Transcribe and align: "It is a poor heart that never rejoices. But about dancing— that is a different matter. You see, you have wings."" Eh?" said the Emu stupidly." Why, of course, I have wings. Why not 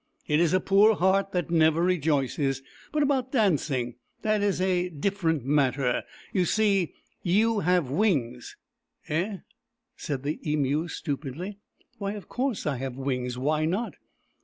"It 0.25 0.39
is 0.39 0.51
a 0.51 0.59
poor 0.59 0.95
heart 0.95 1.31
that 1.31 1.51
never 1.51 1.83
rejoices. 1.83 2.63
But 2.91 3.03
about 3.03 3.31
dancing— 3.31 3.97
that 4.23 4.41
is 4.41 4.59
a 4.59 4.89
different 4.89 5.45
matter. 5.45 6.01
You 6.33 6.43
see, 6.45 6.95
you 7.21 7.59
have 7.59 7.91
wings."" 7.91 8.55
Eh?" 9.09 9.37
said 9.95 10.23
the 10.23 10.39
Emu 10.43 10.87
stupidly." 10.87 11.59
Why, 11.99 12.13
of 12.13 12.27
course, 12.27 12.65
I 12.65 12.77
have 12.77 12.95
wings. 12.97 13.37
Why 13.37 13.65
not 13.65 13.93